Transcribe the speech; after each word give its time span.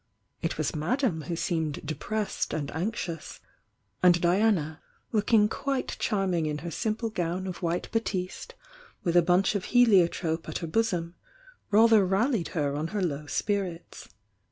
It 0.41 0.57
was 0.57 0.73
Madame 0.75 1.21
who 1.27 1.35
seemed 1.35 1.85
depressed 1.85 2.55
and 2.55 2.71
anxious, 2.71 3.39
and 4.01 4.19
Diana, 4.19 4.81
looking 5.11 5.47
quite 5.47 5.95
charming 5.99 6.47
in 6.47 6.57
he" 6.57 6.69
siii^ple 6.69 7.13
gown 7.13 7.45
of 7.45 7.61
white 7.61 7.87
batiste 7.91 8.55
with 9.03 9.15
a 9.15 9.21
bunch 9.21 9.53
of 9.53 9.65
heliotrope 9.65 10.49
at 10.49 10.57
her 10.57 10.65
bosom, 10.65 11.13
rather 11.69 12.03
rallied 12.03 12.47
her 12.57 12.73
on 12.75 12.87
her 12.87 13.01
low 13.03 13.27
spirits. 13.27 14.09